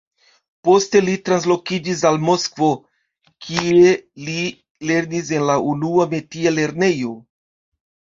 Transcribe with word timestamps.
Poste 0.67 0.99
li 1.07 1.17
translokiĝis 1.27 1.99
al 2.09 2.15
Moskvo, 2.29 2.69
kie 3.47 3.91
li 4.29 4.37
lernis 4.93 5.29
en 5.37 5.45
la 5.51 5.59
Unua 5.73 6.09
Metia 6.15 6.55
lernejo. 6.55 7.13